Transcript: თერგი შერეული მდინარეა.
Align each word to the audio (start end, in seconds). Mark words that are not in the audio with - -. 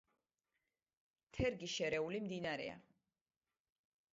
თერგი 1.39 1.69
შერეული 1.73 2.23
მდინარეა. 2.27 2.81